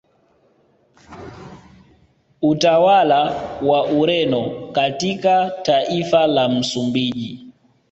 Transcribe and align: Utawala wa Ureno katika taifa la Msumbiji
Utawala 2.41 3.31
wa 3.61 3.85
Ureno 3.85 4.67
katika 4.71 5.51
taifa 5.63 6.27
la 6.27 6.49
Msumbiji 6.49 7.47